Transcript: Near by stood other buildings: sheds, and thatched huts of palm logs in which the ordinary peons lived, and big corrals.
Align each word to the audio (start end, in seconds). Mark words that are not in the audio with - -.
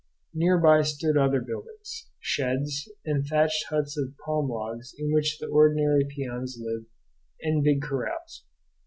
Near 0.33 0.57
by 0.57 0.81
stood 0.81 1.15
other 1.15 1.41
buildings: 1.41 2.09
sheds, 2.19 2.89
and 3.05 3.23
thatched 3.23 3.65
huts 3.69 3.95
of 3.99 4.17
palm 4.25 4.49
logs 4.49 4.95
in 4.97 5.11
which 5.13 5.37
the 5.37 5.45
ordinary 5.45 6.05
peons 6.09 6.57
lived, 6.59 6.87
and 7.43 7.63
big 7.63 7.83
corrals. 7.83 8.43